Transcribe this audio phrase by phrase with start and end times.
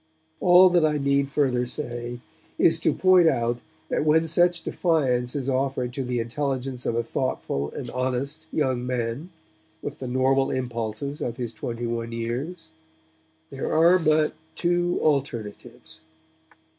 [0.39, 2.21] All that I need further say
[2.57, 3.59] is to point out
[3.89, 8.83] that when such defiance is offered to the intelligence of a thoughtful and honest young
[8.87, 9.29] man
[9.83, 12.71] with the normal impulses of his twenty one years,
[13.51, 16.01] there are but two alternatives.